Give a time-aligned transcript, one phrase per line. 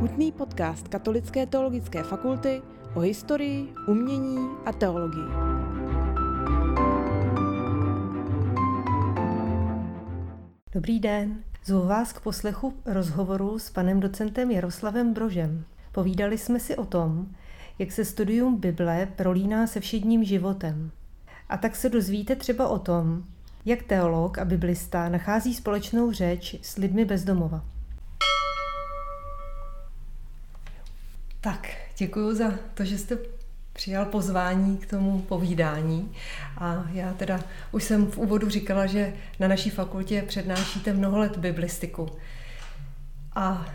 [0.00, 2.62] Hutný podcast Katolické teologické fakulty
[2.94, 5.24] o historii, umění a teologii.
[10.72, 15.64] Dobrý den, zvu vás k poslechu rozhovoru s panem docentem Jaroslavem Brožem.
[15.92, 17.26] Povídali jsme si o tom,
[17.78, 20.90] jak se studium Bible prolíná se všedním životem.
[21.48, 23.24] A tak se dozvíte třeba o tom,
[23.64, 27.69] jak teolog a biblista nachází společnou řeč s lidmi bezdomova.
[31.42, 31.68] Tak,
[31.98, 33.18] děkuji za to, že jste
[33.72, 36.12] přijal pozvání k tomu povídání.
[36.58, 37.40] A já teda
[37.72, 42.08] už jsem v úvodu říkala, že na naší fakultě přednášíte mnoho let biblistiku.
[43.34, 43.66] A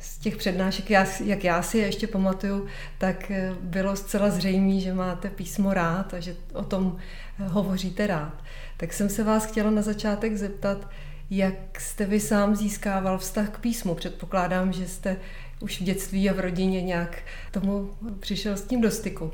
[0.00, 0.90] z těch přednášek,
[1.24, 2.66] jak já si je ještě pamatuju,
[2.98, 6.96] tak bylo zcela zřejmé, že máte písmo rád a že o tom
[7.38, 8.44] hovoříte rád.
[8.76, 10.88] Tak jsem se vás chtěla na začátek zeptat,
[11.30, 13.94] jak jste vy sám získával vztah k písmu?
[13.94, 15.16] Předpokládám, že jste
[15.62, 17.18] už v dětství a v rodině nějak
[17.50, 19.32] tomu přišel s tím do styku.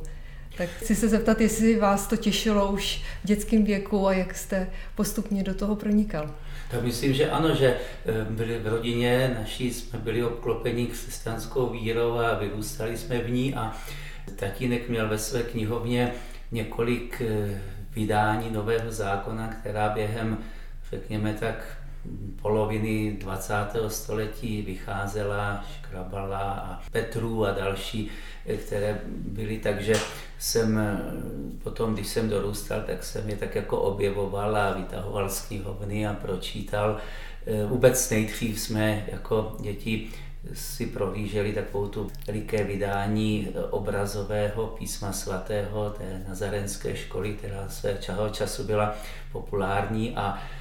[0.56, 4.70] Tak chci se zeptat, jestli vás to těšilo už v dětském věku a jak jste
[4.94, 6.34] postupně do toho pronikal.
[6.70, 12.18] Tak myslím, že ano, že eh, byli v rodině naší jsme byli obklopeni křesťanskou vírou
[12.18, 13.76] a vyrůstali jsme v ní a
[14.36, 16.12] tatínek měl ve své knihovně
[16.52, 17.62] několik eh,
[17.94, 20.38] vydání Nového zákona, která během,
[20.90, 21.77] řekněme tak,
[22.42, 23.54] poloviny 20.
[23.88, 28.10] století vycházela Škrabala a Petru a další,
[28.66, 29.94] které byly, takže
[30.38, 30.80] jsem
[31.62, 36.12] potom, když jsem dorůstal, tak jsem je tak jako objevoval a vytahoval z knihovny a
[36.14, 36.96] pročítal.
[37.66, 40.08] Vůbec nejdřív jsme jako děti
[40.54, 48.64] si prohlíželi takovou tu veliké vydání obrazového písma svatého té nazarenské školy, která svého času
[48.64, 48.94] byla
[49.32, 50.57] populární a Eh,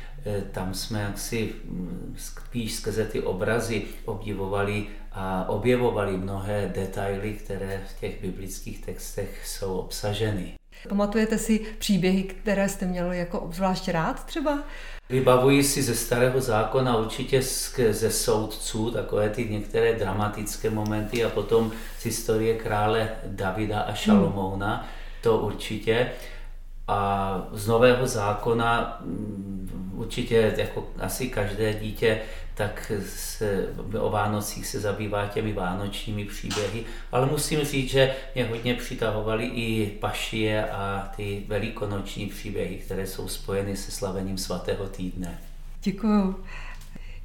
[0.52, 8.00] tam jsme jaksi mm, spíš skrze ty obrazy obdivovali a objevovali mnohé detaily, které v
[8.00, 10.54] těch biblických textech jsou obsaženy.
[10.90, 14.60] Pamatujete si příběhy, které jste měl jako obzvlášť rád třeba?
[15.10, 17.42] Vybavuji si ze starého zákona určitě
[17.90, 24.76] ze soudců, takové ty některé dramatické momenty a potom z historie krále Davida a Šalomouna,
[24.76, 24.86] hmm.
[25.22, 26.12] to určitě.
[26.88, 32.22] A z nového zákona mm, určitě jako asi každé dítě,
[32.56, 33.68] tak se,
[34.00, 39.98] o Vánocích se zabývá těmi vánočními příběhy, ale musím říct, že mě hodně přitahovaly i
[40.00, 45.40] pašie a ty velikonoční příběhy, které jsou spojeny se slavením svatého týdne.
[45.84, 46.44] Děkuju.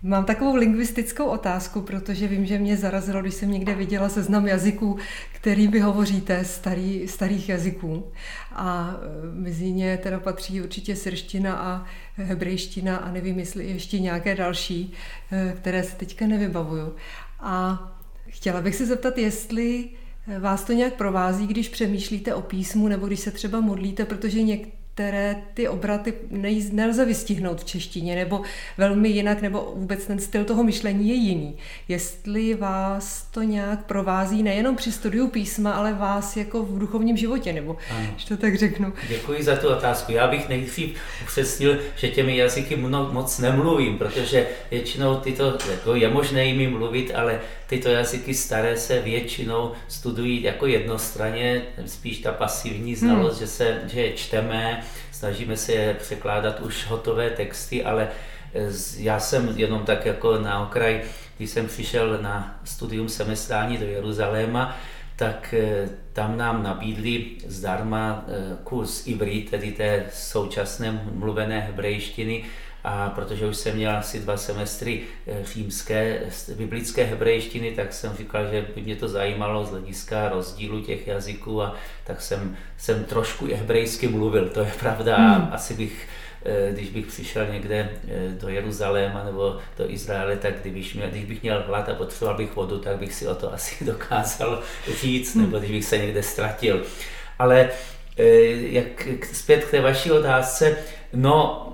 [0.05, 4.99] Mám takovou lingvistickou otázku, protože vím, že mě zarazilo, když jsem někde viděla seznam jazyků,
[5.33, 8.13] kterými hovoříte, starý, starých jazyků.
[8.53, 11.85] A e, mezi ně teda patří určitě srština a
[12.17, 14.93] hebrejština a nevím, jestli ještě nějaké další,
[15.33, 16.95] e, které se teďka nevybavuju.
[17.41, 17.83] A
[18.29, 19.89] chtěla bych se zeptat, jestli
[20.39, 24.82] vás to nějak provází, když přemýšlíte o písmu nebo když se třeba modlíte, protože někteří
[24.95, 26.15] které ty obraty
[26.73, 28.43] nelze vystihnout v češtině, nebo
[28.79, 31.57] velmi jinak, nebo vůbec ten styl toho myšlení je jiný.
[31.89, 37.53] Jestli vás to nějak provází nejenom při studiu písma, ale vás jako v duchovním životě,
[37.53, 38.07] nebo ano.
[38.17, 38.93] že to tak řeknu.
[39.09, 40.13] Děkuji za tu otázku.
[40.13, 46.45] Já bych nejdřív upřesnil, že těmi jazyky moc nemluvím, protože většinou tyto, jako je možné
[46.45, 53.33] jimi mluvit, ale tyto jazyky staré se většinou studují jako jednostranně, spíš ta pasivní znalost,
[53.33, 53.41] hmm.
[53.41, 54.82] že, se, že je čteme,
[55.13, 58.09] snažíme se překládat už hotové texty, ale
[58.55, 61.03] eh, já jsem jenom tak jako na okraj,
[61.37, 64.77] když jsem přišel na studium semestrální do Jeruzaléma,
[65.17, 72.45] tak eh, tam nám nabídli zdarma eh, kurz Ivry, tedy té současné mluvené hebrejštiny,
[72.85, 76.21] a protože už jsem měl asi dva semestry eh, římské,
[76.57, 81.63] biblické hebrejštiny, tak jsem říkal, že by mě to zajímalo z hlediska rozdílu těch jazyků
[81.63, 85.17] a tak jsem, jsem trošku hebrejsky mluvil, to je pravda.
[85.17, 85.49] Hmm.
[85.53, 86.09] Asi bych
[86.45, 91.25] eh, když bych přišel někde eh, do Jeruzaléma nebo do Izraele, tak kdybych měl, když
[91.25, 94.63] bych měl hlad a potřeboval bych vodu, tak bych si o to asi dokázal
[95.01, 96.83] říct, nebo když bych se někde ztratil.
[97.39, 97.71] Ale
[98.71, 100.77] jak zpět k té vaší otázce,
[101.13, 101.72] no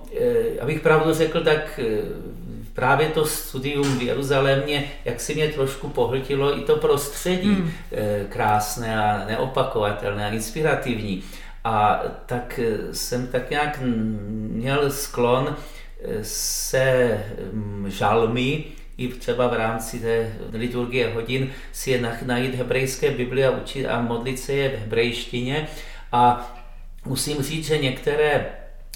[0.60, 1.84] abych pravdu řekl, tak eh,
[2.74, 7.56] právě to studium v Jeruzalémě, jak si mě trošku pohltilo i to prostředí.
[7.92, 11.22] Eh, krásné a neopakovatelné a inspirativní.
[11.64, 12.60] A tak
[12.92, 15.56] jsem tak nějak měl sklon
[16.22, 17.18] se
[17.52, 18.64] mm, žalmy,
[18.98, 24.00] i třeba v rámci té liturgie hodin si je najít hebrejské Biblie a učit a
[24.00, 25.68] modlit se je v hebrejštině.
[26.12, 26.54] A
[27.04, 28.46] musím říct, že některé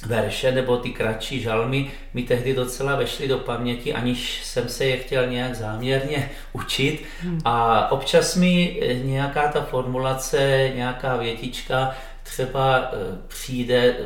[0.07, 4.97] verše nebo ty kratší žalmy mi tehdy docela vešly do paměti, aniž jsem se je
[4.97, 7.05] chtěl nějak záměrně učit.
[7.21, 7.39] Hmm.
[7.45, 14.05] A občas mi nějaká ta formulace, nějaká větička třeba eh, přijde, eh,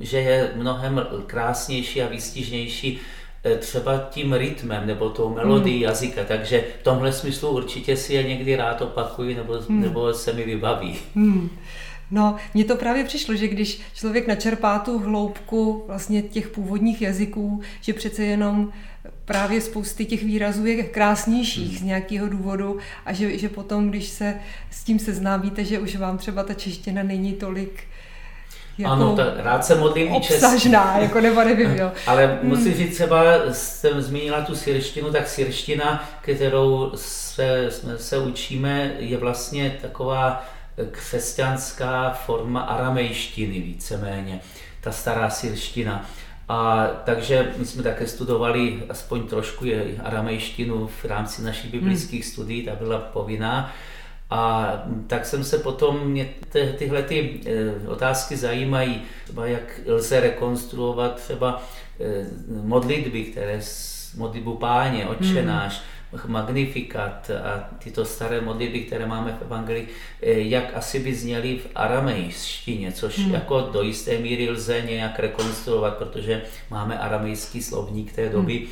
[0.00, 3.00] že je mnohem krásnější a výstižnější
[3.44, 5.82] eh, třeba tím rytmem nebo tou melodií hmm.
[5.82, 9.80] jazyka, takže v tomhle smyslu určitě si je někdy rád opakuji nebo, hmm.
[9.80, 10.98] nebo se mi vybaví.
[11.14, 11.50] Hmm.
[12.10, 17.60] No, mně to právě přišlo, že když člověk načerpá tu hloubku vlastně těch původních jazyků,
[17.80, 18.72] že přece jenom
[19.24, 24.34] právě spousty těch výrazů je krásnějších z nějakého důvodu a že, že potom, když se
[24.70, 27.84] s tím seznámíte, že už vám třeba ta čeština není tolik
[28.78, 31.92] jako ano, ta, rád se modlím i Obsažná, jako nebo nevím, jo.
[32.06, 32.38] Ale hmm.
[32.42, 33.22] musím říct, třeba
[33.52, 40.44] jsem zmínila tu syrštinu, tak syrština, kterou se, se učíme, je vlastně taková
[40.90, 44.40] křesťanská forma aramejštiny víceméně,
[44.80, 46.06] ta stará syrština.
[46.48, 49.64] A takže my jsme také studovali aspoň trošku
[50.04, 52.32] aramejštinu v rámci našich biblických hmm.
[52.32, 53.72] studií, ta byla povinná.
[54.30, 54.72] A
[55.06, 61.14] tak jsem se potom, mě ty, tyhle ty e, otázky zajímají, třeba jak lze rekonstruovat
[61.14, 61.62] třeba
[62.00, 62.26] e,
[62.62, 63.60] modlitby, které
[64.16, 69.88] modlitbu páně, očenáš, hmm Magnifikat a tyto staré modlitby, které máme v Evangelii,
[70.22, 73.34] eh, jak asi by zněly v aramejštině, což hmm.
[73.34, 78.58] jako do jisté míry lze nějak rekonstruovat, protože máme aramejský slovník té doby.
[78.58, 78.68] Hmm.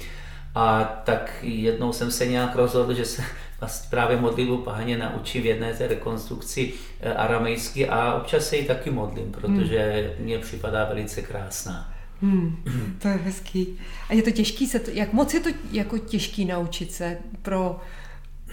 [0.55, 3.23] A tak jednou jsem se nějak rozhodl, že se
[3.61, 8.65] vlastně právě modlitbu páně naučím v jedné té rekonstrukci eh, aramejsky a občas se ji
[8.65, 10.25] taky modlím, protože hmm.
[10.25, 11.98] mně připadá velice krásná.
[12.23, 12.57] Hmm,
[13.03, 13.79] to je hezký.
[14.09, 17.81] A je to těžký se to, jak moc je to jako těžký naučit se pro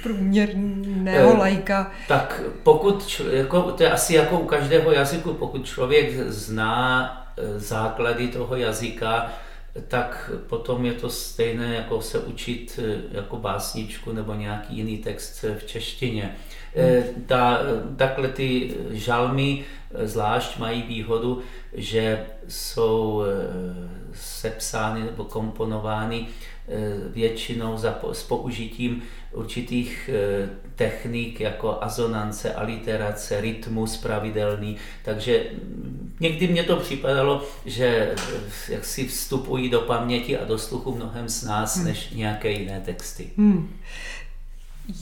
[0.03, 1.91] průměrného e, lajka?
[2.07, 8.27] Tak pokud, jako, to je asi jako u každého jazyku, pokud člověk zná eh, základy
[8.27, 9.31] toho jazyka,
[9.87, 15.45] tak potom je to stejné, jako se učit eh, jako básničku nebo nějaký jiný text
[15.57, 16.35] v češtině.
[16.75, 17.23] Hmm.
[17.27, 17.59] Ta,
[17.97, 19.65] takhle ty žalmy
[20.03, 21.41] zvlášť mají výhodu,
[21.73, 26.71] že jsou eh, sepsány nebo komponovány eh,
[27.09, 34.77] většinou za, s použitím určitých eh, technik jako azonance, aliterace, rytmus pravidelný.
[35.05, 38.15] Takže mm, někdy mě to připadalo, že
[38.69, 41.85] jak si vstupují do paměti a do sluchu mnohem s nás hmm.
[41.85, 43.29] než nějaké jiné texty.
[43.37, 43.77] Hmm.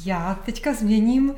[0.06, 1.36] Já teďka změním,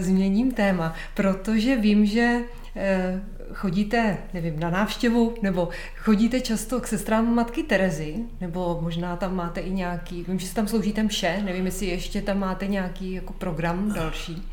[0.00, 2.40] změním téma, protože vím, že
[2.78, 3.20] Eh,
[3.54, 9.60] chodíte, nevím, na návštěvu, nebo chodíte často k sestrám matky Terezy, nebo možná tam máte
[9.60, 13.32] i nějaký, vím, že si tam sloužíte mše, nevím, jestli ještě tam máte nějaký jako
[13.32, 14.48] program další.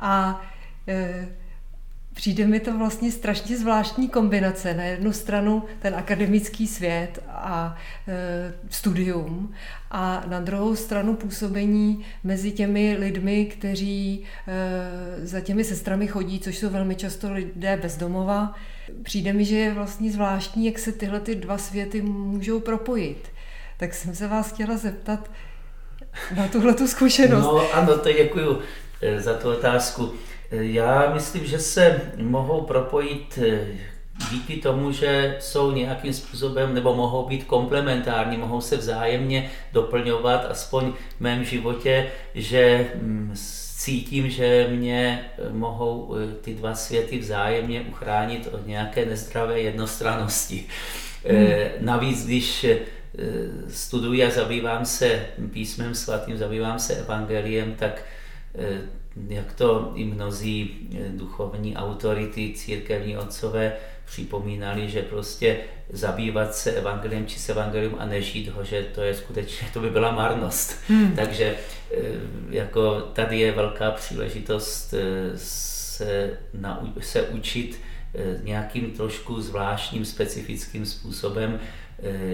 [0.00, 0.42] A
[0.88, 1.28] e,
[2.14, 4.74] Přijde mi to vlastně strašně zvláštní kombinace.
[4.74, 7.76] Na jednu stranu ten akademický svět a
[8.08, 9.54] e, studium
[9.90, 16.58] a na druhou stranu působení mezi těmi lidmi, kteří e, za těmi sestrami chodí, což
[16.58, 18.54] jsou velmi často lidé bezdomova.
[19.02, 23.28] Přijde mi, že je vlastně zvláštní, jak se tyhle ty dva světy můžou propojit.
[23.76, 25.30] Tak jsem se vás chtěla zeptat
[26.36, 27.44] na tuhle tu zkušenost.
[27.44, 28.58] No ano, to děkuji
[29.02, 30.12] e, za tu otázku.
[30.52, 33.66] Já myslím, že se mohou propojit eh,
[34.30, 40.92] díky tomu, že jsou nějakým způsobem nebo mohou být komplementární, mohou se vzájemně doplňovat, aspoň
[41.16, 43.32] v mém životě, že mm,
[43.76, 50.66] cítím, že mě eh, mohou eh, ty dva světy vzájemně uchránit od nějaké nezdravé jednostrannosti.
[51.28, 51.46] Hmm.
[51.80, 52.66] Navíc, když
[53.68, 58.02] studuji a zabývám se písmem svatým, zabývám se evangeliem, tak
[59.28, 63.72] jak to i mnozí eh, duchovní autority, církevní otcové
[64.04, 65.58] připomínali, že prostě
[65.90, 69.90] zabývat se evangeliem či s evangelium a nežít ho, že to je skutečně, to by
[69.90, 70.76] byla marnost.
[70.88, 71.12] Hmm.
[71.16, 71.54] Takže
[71.90, 71.96] eh,
[72.50, 77.80] jako tady je velká příležitost eh, se, na, se učit
[78.42, 81.60] nějakým trošku zvláštním, specifickým způsobem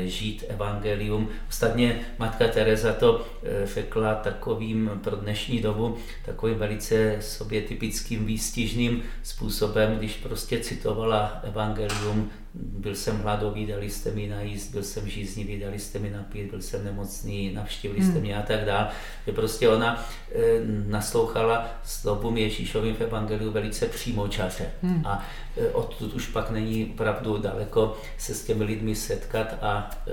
[0.07, 1.29] žít evangelium.
[1.49, 9.03] Ostatně matka Teresa to eh, řekla takovým pro dnešní dobu, takovým velice sobě typickým výstižným
[9.23, 12.31] způsobem, když prostě citovala evangelium
[12.63, 16.63] byl jsem hladový, dali jste mi najíst, byl jsem žíznivý, dali jste mi napít, byl
[16.63, 18.21] jsem nemocný, navštívili jste hmm.
[18.21, 18.89] mě a tak dále.
[19.27, 20.41] Že prostě ona e,
[20.87, 24.71] naslouchala slovům Ježíšovým v Evangeliu velice přímočaře.
[24.83, 25.03] Hmm.
[25.07, 30.13] A e, odtud už pak není opravdu daleko se s těmi lidmi setkat a e,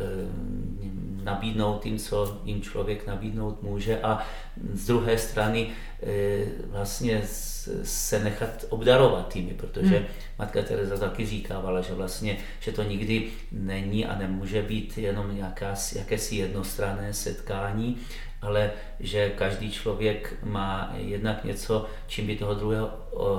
[1.24, 4.02] nabídnout jim, co jim člověk nabídnout může.
[4.02, 4.26] A
[4.74, 5.70] z druhé strany
[6.04, 7.22] e, vlastně
[7.84, 10.06] se nechat obdarovat jimi, protože hmm.
[10.40, 15.76] Matka Teresa taky říkávala, že vlastně že to nikdy není a nemůže být jenom nějaká,
[15.96, 17.98] jakési jednostranné setkání,
[18.42, 22.88] ale že každý člověk má jednak něco, čím by toho druhého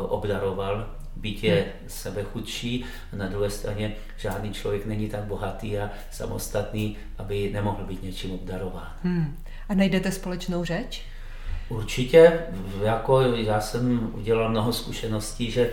[0.09, 1.89] obdaroval, být je hmm.
[1.89, 7.85] sebe chudší a na druhé straně žádný člověk není tak bohatý a samostatný, aby nemohl
[7.85, 8.93] být něčím obdarován.
[9.03, 9.37] Hmm.
[9.69, 11.03] A najdete společnou řeč?
[11.69, 12.33] Určitě,
[12.83, 15.71] jako já jsem udělal mnoho zkušeností, že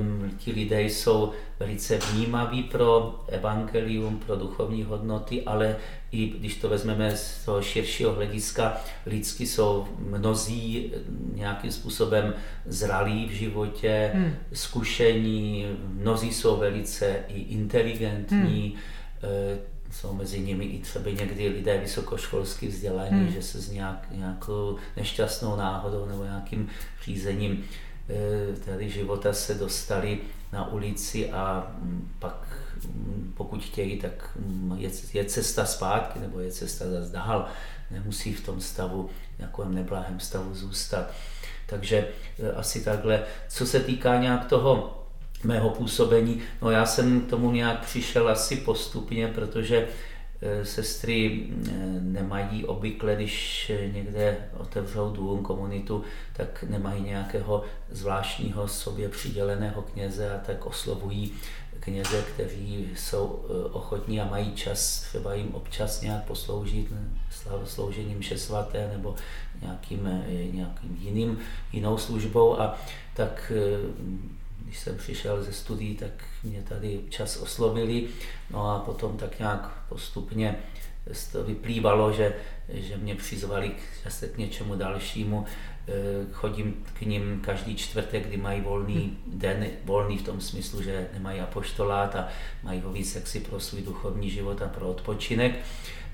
[0.00, 5.76] um, ti lidé jsou velice vnímaví pro evangelium, pro duchovní hodnoty, ale
[6.12, 10.92] i když to vezmeme z toho širšího hlediska, lidsky jsou mnozí
[11.34, 12.34] nějakým způsobem
[12.66, 14.34] zralí v životě, hmm.
[14.52, 18.74] zkušení, mnozí jsou velice i inteligentní,
[19.22, 19.62] hmm
[19.92, 23.32] jsou mezi nimi i třeba někdy lidé vysokoškolsky vzdělaní, hmm.
[23.32, 26.68] že se s nějak, nějakou nešťastnou náhodou nebo nějakým
[27.04, 27.64] řízením
[28.10, 30.18] eh, tady života se dostali
[30.52, 32.46] na ulici a mm, pak
[32.84, 37.48] mm, pokud chtějí, tak mm, je, je cesta zpátky nebo je cesta zase dál.
[37.90, 41.10] Nemusí v tom stavu, nějakém neblahém stavu zůstat.
[41.66, 42.08] Takže
[42.38, 43.22] eh, asi takhle.
[43.48, 45.01] Co se týká nějak toho
[45.44, 46.40] mého působení.
[46.62, 49.88] No já jsem k tomu nějak přišel asi postupně, protože
[50.42, 56.04] eh, sestry eh, nemají obvykle, když někde otevřou dům, komunitu,
[56.36, 61.32] tak nemají nějakého zvláštního sobě přiděleného kněze a tak oslovují
[61.80, 66.92] kněze, kteří jsou eh, ochotní a mají čas třeba jim občas nějak posloužit
[67.64, 69.14] sloužením svaté nebo
[69.62, 71.38] nějakým, nějakým jiným,
[71.72, 72.78] jinou službou a
[73.14, 73.52] tak
[74.72, 76.10] když jsem přišel ze studií, tak
[76.42, 78.08] mě tady čas oslovili,
[78.50, 80.58] no a potom tak nějak postupně
[81.32, 82.34] to vyplývalo, že,
[82.68, 85.44] že mě přizvali k, k něčemu dalšímu.
[85.88, 85.92] Eh,
[86.32, 91.40] chodím k ním každý čtvrtek, kdy mají volný den, volný v tom smyslu, že nemají
[91.40, 92.28] apoštolát a
[92.62, 95.52] mají ho víc jaksi pro svůj duchovní život a pro odpočinek.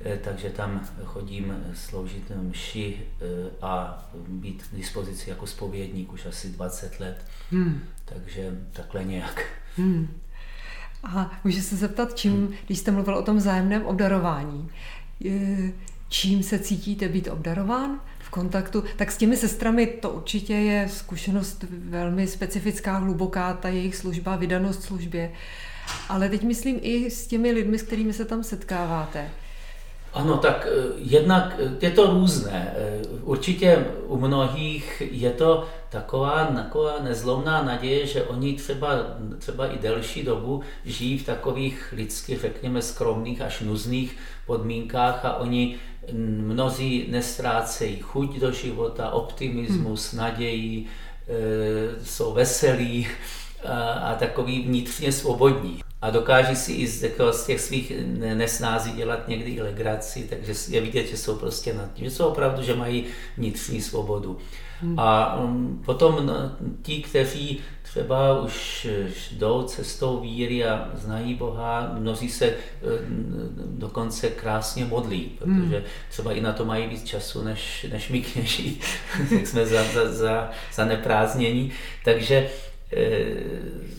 [0.04, 6.48] Eh, takže tam chodím sloužit mši eh, a být k dispozici jako spovědník už asi
[6.48, 7.24] 20 let.
[7.50, 7.80] Hmm.
[8.04, 9.44] Takže takhle nějak.
[9.76, 10.08] Hmm.
[11.02, 12.54] A můžu se zeptat, čím, hmm.
[12.66, 14.70] když jste mluvil o tom zájemném obdarování,
[16.08, 21.64] čím se cítíte být obdarován v kontaktu, tak s těmi sestrami to určitě je zkušenost
[21.70, 25.32] velmi specifická, hluboká, ta jejich služba, vydanost službě.
[26.08, 29.30] Ale teď myslím i s těmi lidmi, s kterými se tam setkáváte.
[30.12, 32.74] Ano, tak eh, jednak eh, je to různé.
[32.76, 38.88] Eh, určitě u mnohých je to taková, taková nezlomná naděje, že oni třeba,
[39.38, 45.76] třeba i delší dobu žijí v takových lidsky, řekněme, skromných až nuzných podmínkách a oni
[46.38, 50.20] mnozí nestrácejí chuť do života, optimismus, hmm.
[50.20, 50.86] naději,
[52.02, 53.08] jsou veselí
[53.64, 57.92] a, a takový vnitřně svobodní a dokáží si i z, jako z těch svých
[58.34, 62.26] nesnází dělat někdy i legraci, takže je vidět, že jsou prostě nad tím, že jsou
[62.26, 63.04] opravdu, že mají
[63.36, 64.38] vnitřní svobodu.
[64.80, 64.98] Hmm.
[64.98, 66.34] A um, potom no,
[66.82, 68.86] ti, kteří třeba už
[69.32, 72.54] jdou cestou víry a znají Boha, mnozí se eh,
[73.66, 75.84] dokonce krásně modlí, protože hmm.
[76.10, 78.80] třeba i na to mají víc času než, než my kněží,
[79.30, 81.72] jak jsme za, za, za, za neprázdnění.
[82.04, 82.50] Takže
[82.92, 83.98] eh,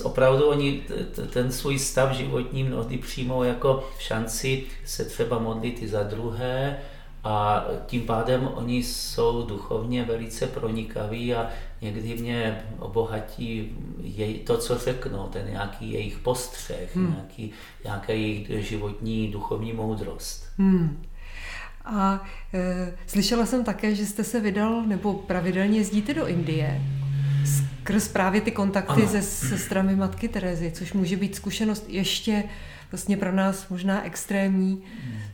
[0.00, 0.82] opravdu oni
[1.30, 6.78] ten svůj stav životní mnohdy přijmou jako šanci se třeba modlit i za druhé
[7.24, 14.78] a tím pádem oni jsou duchovně velice pronikaví a někdy mě obohatí jej, to, co
[14.78, 17.10] řeknou, ten nějaký jejich postřeh, hmm.
[17.10, 17.52] nějaký,
[17.84, 20.44] nějaká jejich životní duchovní moudrost.
[20.58, 21.02] Hmm.
[21.84, 26.80] A e, slyšela jsem také, že jste se vydal, nebo pravidelně jezdíte do Indie
[27.80, 29.08] skrz právě ty kontakty ano.
[29.08, 32.44] se sestrami Matky Terezy, což může být zkušenost ještě
[32.92, 34.82] vlastně pro nás možná extrémní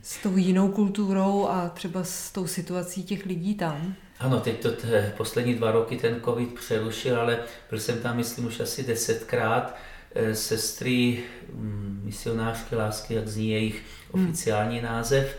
[0.01, 3.95] s tou jinou kulturou a třeba s tou situací těch lidí tam.
[4.19, 7.39] Ano, teď to t- poslední dva roky ten covid přerušil, ale
[7.69, 9.77] byl jsem tam, myslím, už asi desetkrát.
[10.15, 11.23] E, sestry
[11.53, 14.25] mm, misionářské lásky, jak zní jejich hmm.
[14.25, 14.85] oficiální hmm.
[14.85, 15.37] název,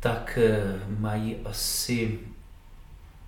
[0.00, 0.62] tak e,
[0.98, 2.18] mají asi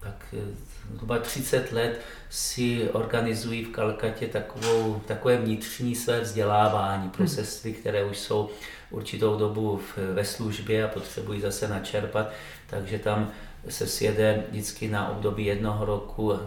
[0.01, 7.25] tak e, zhruba 30 let si organizují v Kalkatě takovou, takové vnitřní své vzdělávání pro
[7.25, 7.29] hmm.
[7.29, 8.51] sestry, které už jsou
[8.91, 12.31] určitou dobu v, ve službě a potřebují zase načerpat,
[12.67, 13.31] takže tam
[13.69, 16.39] se sjede vždycky na období jednoho roku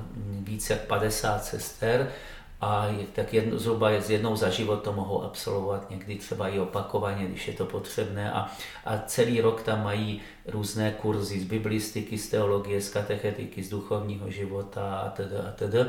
[0.43, 2.11] více jak 50 sester
[2.61, 7.25] a tak jedno, zhruba z jednou za život to mohou absolvovat, někdy třeba i opakovaně,
[7.25, 8.31] když je to potřebné.
[8.31, 8.51] A,
[8.85, 14.31] a celý rok tam mají různé kurzy z biblistiky, z teologie, z katechetiky, z duchovního
[14.31, 15.85] života a tedy a tedy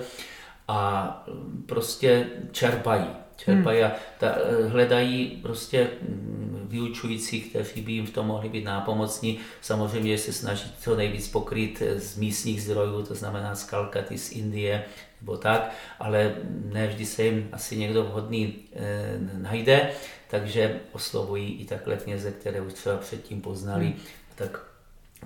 [0.69, 1.25] a
[1.67, 3.07] prostě čerpají
[3.45, 3.91] čerpají hmm.
[3.91, 4.35] a ta,
[4.69, 9.39] hledají prostě mm, vyučující, kteří by jim v tom mohli být nápomocní.
[9.61, 14.85] Samozřejmě se snaží co nejvíc pokryt z místních zdrojů, to znamená z Kalkaty, z Indie,
[15.21, 16.35] nebo tak, ale
[16.73, 19.91] ne vždy se jim asi někdo vhodný e, najde,
[20.31, 23.97] takže oslovují i takhle kněze, které už třeba předtím poznali, hmm.
[24.35, 24.72] tak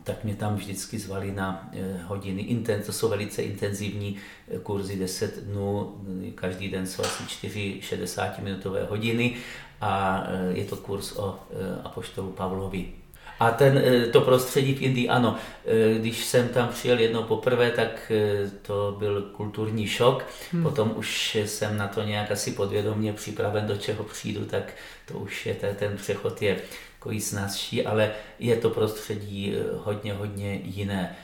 [0.04, 2.64] tak mě tam vždycky zvali na e, hodiny.
[2.86, 4.16] To jsou velice intenzivní
[4.48, 5.94] e, kurzy, 10 dnů,
[6.34, 9.36] každý den jsou asi 4 60-minutové hodiny
[9.80, 10.22] a
[10.52, 11.38] je to kurz o
[11.84, 12.92] apoštolu Pavlovi.
[13.40, 15.36] A ten, eh, to prostředí v Indii, ano,
[15.66, 20.24] eh, když jsem tam přijel jednou poprvé, tak eh, to byl kulturní šok.
[20.52, 20.62] Hmm.
[20.62, 24.74] Potom už jsem na to nějak asi podvědomě připraven, do čeho přijdu, tak
[25.06, 26.56] to už je, ten přechod je
[27.06, 31.16] takový snazší, ale je to prostředí hodně, hodně jiné.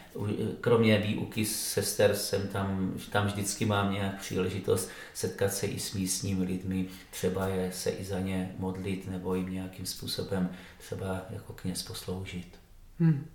[0.61, 6.45] Kromě výuky sester jsem tam, tam vždycky mám nějak příležitost setkat se i s místními
[6.45, 11.83] lidmi, třeba je se i za ně modlit nebo jim nějakým způsobem třeba jako kněz
[11.83, 12.59] posloužit.
[13.01, 13.27] Hmm.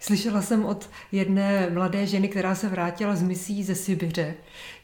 [0.00, 4.34] Slyšela jsem od jedné mladé ženy, která se vrátila z misí ze Sibiře,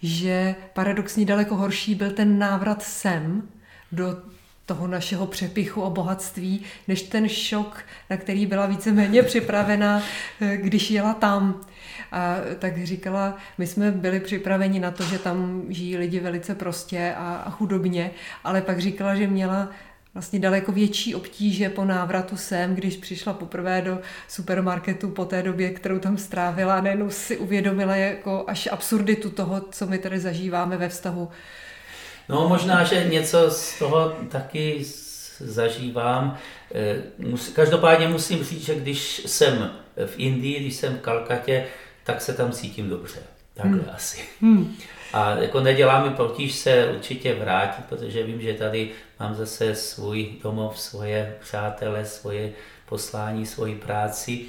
[0.03, 3.49] že paradoxně daleko horší byl ten návrat sem
[3.93, 4.35] do
[4.67, 10.03] toho našeho přepichu a bohatství, než ten šok, na který byla víceméně připravena,
[10.41, 11.61] eh, když jela tam.
[12.13, 17.15] A tak říkala, my jsme byli připraveni na to, že tam žijí lidi velice prostě
[17.17, 18.11] a, chudobně,
[18.45, 19.69] ale pak říkala, že měla
[20.15, 25.71] vlastně daleko větší obtíže po návratu sem, když přišla poprvé do supermarketu po té době,
[25.71, 30.89] kterou tam strávila, nejenom si uvědomila jako až absurditu toho, co my tady zažíváme ve
[30.89, 31.29] vztahu
[32.29, 34.85] No možná, že něco z toho taky
[35.39, 36.39] zažívám.
[36.75, 36.97] Eh,
[37.53, 39.71] každopádně musím říct, že když jsem
[40.07, 41.67] v Indii, když jsem v Kalkatě,
[42.05, 43.19] tak se tam cítím dobře.
[43.55, 43.91] Takhle hmm.
[43.95, 44.25] asi.
[44.41, 44.77] Hmm.
[45.13, 48.91] A jako nedělá mi potíž se určitě vrátit, protože vím, že tady
[49.21, 52.53] mám zase svůj domov, svoje přátele, svoje
[52.89, 54.41] poslání, svoji práci,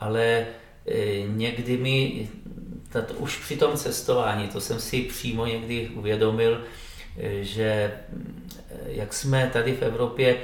[0.00, 0.46] ale
[0.86, 2.28] eh, někdy mi,
[2.88, 6.64] tato, už při tom cestování, to jsem si přímo někdy uvědomil,
[7.40, 7.92] že
[8.86, 10.36] jak jsme tady v Evropě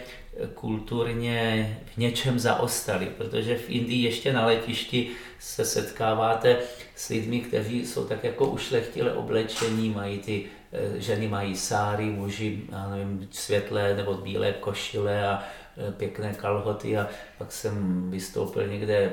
[0.55, 6.57] kulturně v něčem zaostali, protože v Indii ještě na letišti se setkáváte
[6.97, 12.63] s lidmi, kteří jsou tak jako ušlechtile oblečení, mají ty eh, ženy mají sáry, muži,
[12.73, 15.43] já nevím, světlé nebo bílé košile a
[15.79, 19.13] Eh, pěkné kalhoty a pak jsem vystoupil někde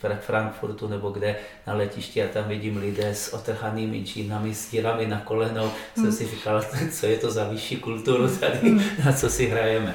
[0.00, 5.06] v Frankfurtu nebo kde na letišti a tam vidím lidé s otrhanými džínami, s dírami
[5.06, 5.70] na kolenou.
[5.96, 6.04] Hmm.
[6.04, 8.82] Jsem si říkal, co je to za vyšší kulturu tady, hmm.
[9.04, 9.94] na co si hrajeme.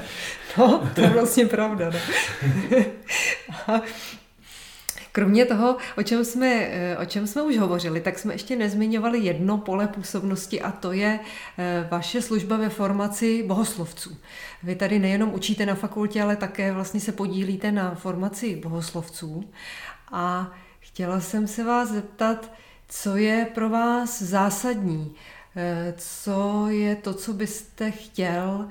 [0.58, 1.90] No, to je vlastně pravda.
[1.90, 2.84] Ne?
[5.18, 9.18] Kromě toho, o čem, jsme, eh, o čem jsme už hovořili, tak jsme ještě nezmiňovali
[9.18, 11.20] jedno pole působnosti a to je
[11.58, 14.16] eh, vaše služba ve formaci bohoslovců.
[14.62, 19.50] Vy tady nejenom učíte na fakultě, ale také vlastně se podílíte na formaci bohoslovců.
[20.12, 22.52] A chtěla jsem se vás zeptat,
[22.88, 25.14] co je pro vás zásadní,
[25.56, 28.68] eh, co je to, co byste chtěl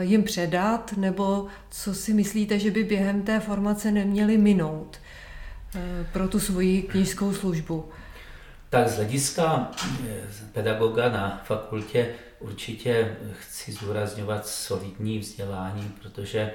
[0.00, 5.00] jim předat, nebo co si myslíte, že by během té formace neměli minout.
[5.74, 7.88] Eh, pro tu svoji knižskou službu?
[8.70, 9.70] Tak z hlediska
[10.08, 16.52] eh, pedagoga na fakultě určitě chci zúrazňovat solidní vzdělání, protože eh,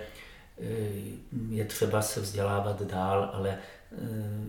[1.49, 3.57] je třeba se vzdělávat dál, ale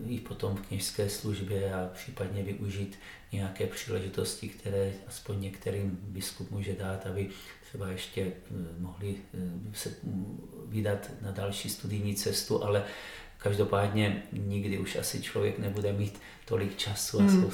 [0.07, 2.99] i potom v knižské službě a případně využít
[3.31, 7.29] nějaké příležitosti, které aspoň některým biskup může dát, aby
[7.69, 8.31] třeba ještě
[8.79, 9.15] mohli
[9.73, 9.93] se
[10.65, 12.83] vydat na další studijní cestu, ale
[13.37, 17.51] Každopádně nikdy už asi člověk nebude mít tolik času a hmm.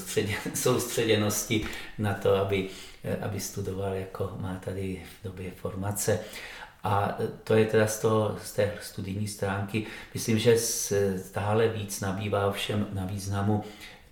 [0.54, 1.66] soustředěnosti
[1.98, 2.70] na to, aby,
[3.22, 6.20] aby studoval, jako má tady v době formace.
[6.84, 9.86] A to je teda z, toho, z té studijní stránky.
[10.14, 10.58] Myslím, že
[11.18, 13.64] stále víc nabývá všem na významu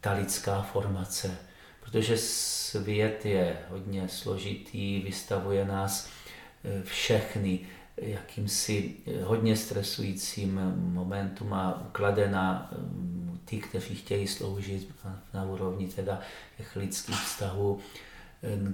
[0.01, 1.37] ta lidská formace,
[1.83, 6.09] protože svět je hodně složitý, vystavuje nás
[6.63, 7.59] eh, všechny
[7.97, 14.95] jakýmsi hodně stresujícím momentům a klade na mm, ty, kteří chtějí sloužit
[15.33, 16.19] na úrovni teda
[16.57, 17.79] těch lidských vztahů,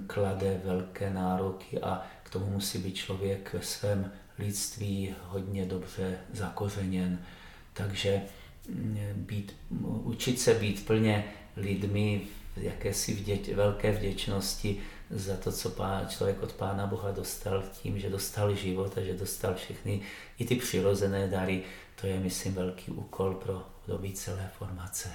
[0.06, 7.18] klade velké nároky a k tomu musí být člověk ve svém lidství hodně dobře zakořeněn.
[7.72, 8.22] Takže
[8.68, 9.56] mm, být,
[10.02, 11.24] učit se být plně
[11.56, 12.20] lidmi
[12.56, 17.98] v jakési vděč, velké vděčnosti za to, co pán, člověk od Pána Boha dostal tím,
[17.98, 20.00] že dostal život a že dostal všechny
[20.38, 21.62] i ty přirozené dary.
[22.00, 25.08] To je, myslím, velký úkol pro období celé formace.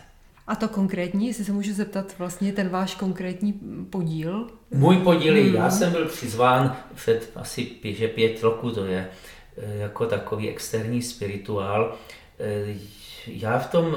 [0.47, 3.53] A to konkrétní, jestli se můžu zeptat, vlastně ten váš konkrétní
[3.89, 4.47] podíl?
[4.71, 5.55] Můj podíl, hmm.
[5.55, 9.09] já jsem byl přizván před asi pět, že pět roku, to je
[9.57, 11.97] eh, jako takový externí spirituál.
[12.39, 12.75] Eh,
[13.27, 13.95] já v tom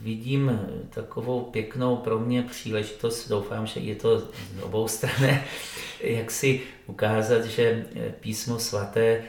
[0.00, 4.24] vidím takovou pěknou pro mě příležitost, doufám, že je to z
[4.62, 5.42] obou strany,
[6.00, 7.86] jak si ukázat, že
[8.20, 9.22] písmo svaté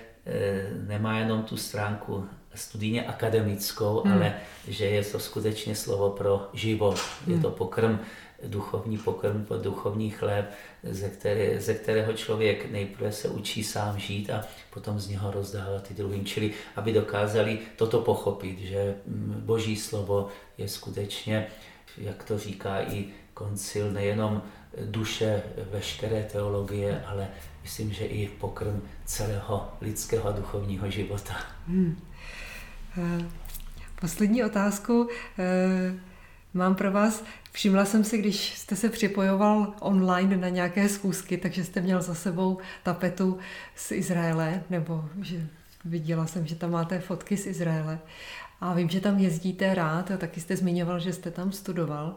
[0.87, 4.13] nemá jenom tu stránku studijně akademickou, hmm.
[4.13, 4.33] ale
[4.67, 6.99] že je to skutečně slovo pro život.
[7.25, 7.35] Hmm.
[7.35, 7.99] Je to pokrm,
[8.47, 10.45] duchovní pokrm, duchovní chléb,
[10.83, 15.91] ze, které, ze kterého člověk nejprve se učí sám žít a potom z něho rozdávat
[15.91, 16.25] i druhým.
[16.25, 21.47] Čili aby dokázali toto pochopit, že mm, boží slovo je skutečně,
[21.97, 24.41] jak to říká i koncil, nejenom
[24.85, 27.27] duše veškeré teologie, ale
[27.63, 31.35] myslím, že i pokrm celého lidského a duchovního života.
[31.67, 32.01] Hmm.
[32.97, 33.25] Eh,
[34.01, 36.08] poslední otázku eh,
[36.53, 37.23] mám pro vás.
[37.51, 42.15] Všimla jsem si, když jste se připojoval online na nějaké schůzky, takže jste měl za
[42.15, 43.39] sebou tapetu
[43.75, 45.47] z Izraele, nebo že
[45.85, 47.99] viděla jsem, že tam máte fotky z Izraele.
[48.61, 52.15] A vím, že tam jezdíte rád a taky jste zmiňoval, že jste tam studoval.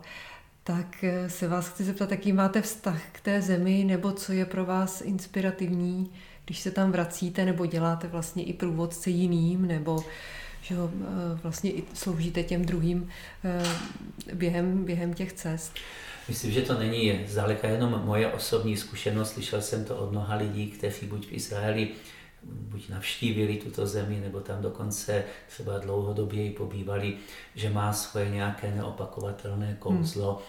[0.65, 4.47] Tak eh, se vás chci zeptat, jaký máte vztah k té zemi, nebo co je
[4.47, 6.11] pro vás inspirativní,
[6.45, 10.05] když se tam vracíte, nebo děláte vlastně i průvodce jiným, nebo
[10.63, 13.09] že ho eh, vlastně i sloužíte těm druhým
[13.45, 13.63] eh,
[14.35, 15.75] během, během těch cest.
[16.29, 19.33] Myslím, že to není zdaleka jenom moje osobní zkušenost.
[19.33, 21.89] Slyšel jsem to od mnoha lidí, kteří buď v Izraeli
[22.45, 27.17] buď navštívili tuto zemi, nebo tam dokonce třeba dlouhodobě ji pobývali,
[27.55, 30.43] že má svoje nějaké neopakovatelné kouzlo.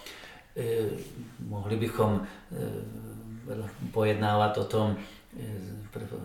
[0.56, 0.66] Hmm.
[0.66, 0.90] Eh,
[1.38, 2.26] mohli bychom
[3.92, 4.96] pojednávat o tom,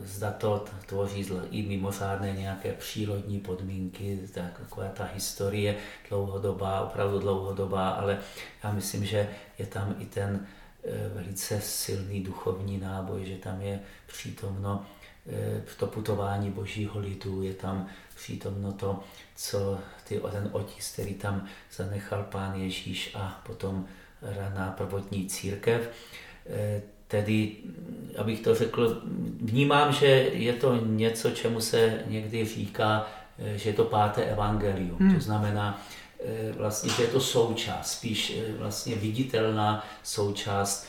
[0.04, 5.76] zda to tvoří i mimořádné nějaké přírodní podmínky, taková ta historie
[6.10, 8.20] dlouhodobá, opravdu dlouhodobá, ale
[8.64, 10.48] já myslím, že je tam i ten
[10.84, 14.86] eh, velice silný duchovní náboj, že tam je přítomno
[15.28, 19.04] eh, to putování božího lidu, je tam přítomno to,
[19.36, 21.46] co ty, ten otisk, který tam
[21.76, 23.86] zanechal pán Ježíš a potom
[24.22, 25.90] raná prvotní církev.
[26.50, 27.52] Eh, Tedy,
[28.18, 29.02] abych to řekl,
[29.42, 33.08] vnímám, že je to něco, čemu se někdy říká,
[33.40, 34.98] eh, že je to páté evangelium.
[35.00, 35.16] Hmm.
[35.16, 35.82] To znamená,
[36.24, 40.88] eh, vlastně, že je to součást, spíš eh, vlastně viditelná součást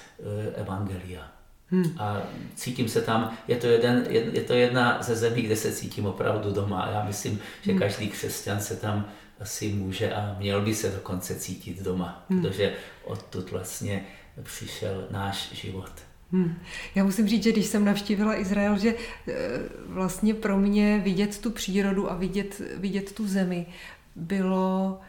[0.55, 1.29] evangelia.
[1.71, 1.97] Hmm.
[1.99, 2.23] A
[2.55, 6.53] cítím se tam, je to, jeden, je to jedna ze zemí, kde se cítím opravdu
[6.53, 6.83] doma.
[6.83, 7.81] A já myslím, že hmm.
[7.81, 9.09] každý křesťan se tam
[9.41, 12.43] asi může a měl by se dokonce cítit doma, hmm.
[12.43, 14.07] protože odtud vlastně
[14.43, 16.10] přišel náš život.
[16.33, 16.55] Hmm.
[16.95, 18.95] Já musím říct, že když jsem navštívila Izrael, že
[19.29, 19.35] eh,
[19.87, 23.67] vlastně pro mě vidět tu přírodu a vidět, vidět tu zemi
[24.17, 25.01] bylo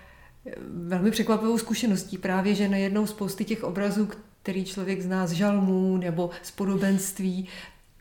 [0.45, 2.17] eh, velmi překvapivou zkušeností.
[2.17, 4.09] Právě, že najednou spousty těch obrazů,
[4.41, 7.47] který člověk zná z žalmů nebo z podobenství,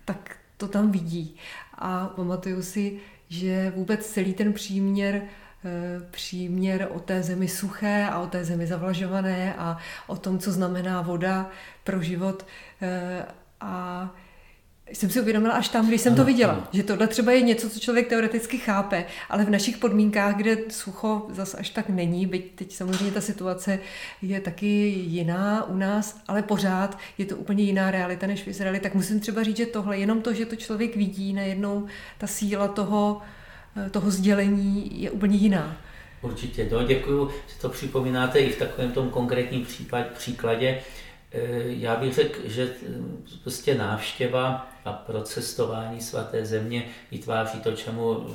[0.04, 1.36] tak to tam vidí.
[1.74, 5.22] A pamatuju si, že vůbec celý ten příměr
[6.10, 11.02] příměr o té zemi suché a o té zemi zavlažované a o tom, co znamená
[11.02, 11.50] voda
[11.84, 12.46] pro život.
[12.82, 13.26] Eh,
[13.60, 14.14] a
[14.92, 17.80] jsem si uvědomila až tam, když jsem to viděla, že tohle třeba je něco, co
[17.80, 22.72] člověk teoreticky chápe, ale v našich podmínkách, kde sucho zas až tak není, byť teď
[22.72, 23.78] samozřejmě ta situace
[24.22, 24.66] je taky
[25.06, 29.20] jiná u nás, ale pořád je to úplně jiná realita než v Izraeli, tak musím
[29.20, 31.86] třeba říct, že tohle, jenom to, že to člověk vidí, najednou
[32.18, 33.39] ta síla toho, Eh,
[33.90, 35.76] toho sdělení je úplně jiná.
[36.22, 40.80] Určitě, no, děkuji, že to připomínáte i v takovém tom konkrétním případ, příkladě.
[41.32, 42.86] Eh, já bych řekl, že eh,
[43.42, 48.26] prostě návštěva a procestování svaté země vytváří to, čemu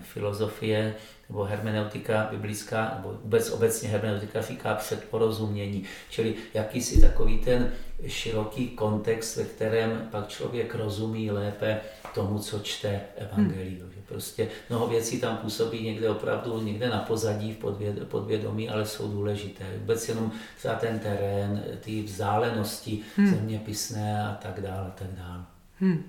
[0.00, 0.94] filozofie
[1.30, 7.72] nebo hermeneutika biblická, nebo vůbec obecně hermeneutika říká předporozumění, čili jakýsi takový ten
[8.06, 11.80] široký kontext, ve kterém pak člověk rozumí lépe
[12.14, 13.82] tomu, co čte evangelium.
[13.82, 14.02] Hmm.
[14.08, 19.12] Prostě mnoho věcí tam působí někde opravdu, někde na pozadí, v podvěd, podvědomí, ale jsou
[19.12, 19.64] důležité.
[19.78, 23.26] Vůbec jenom za ten terén, ty vzdálenosti hmm.
[23.26, 25.44] zeměpisné a tak dále, tak dále.
[25.80, 26.02] Hmm.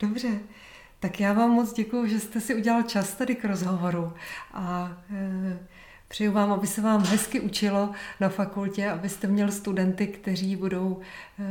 [0.00, 0.28] Dobře.
[1.04, 4.12] Tak já vám moc děkuji, že jste si udělal čas tady k rozhovoru
[4.52, 5.58] a e,
[6.08, 7.90] přeju vám, aby se vám hezky učilo
[8.20, 11.44] na fakultě, abyste měl studenty, kteří budou e,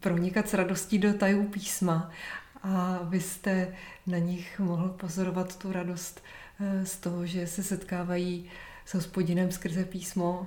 [0.00, 2.10] pronikat s radostí do tajů písma
[2.62, 3.74] a abyste
[4.06, 6.22] na nich mohl pozorovat tu radost
[6.60, 8.50] e, z toho, že se setkávají
[8.84, 10.46] s hospodinem skrze písmo.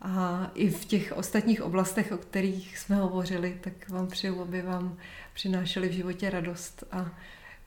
[0.00, 4.96] A i v těch ostatních oblastech, o kterých jsme hovořili, tak vám přeju, aby vám
[5.34, 7.10] přinášeli v životě radost a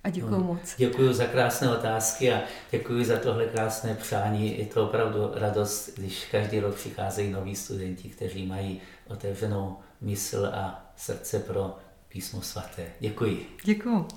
[0.03, 0.75] A děkuji no, moc.
[0.77, 4.59] Děkuji za krásné otázky a děkuji za tohle krásné přání.
[4.59, 10.91] Je to opravdu radost, když každý rok přicházejí noví studenti, kteří mají otevřenou mysl a
[10.97, 11.77] srdce pro
[12.09, 12.85] písmo svaté.
[12.99, 13.47] Děkuji.
[13.63, 14.07] Děkuji.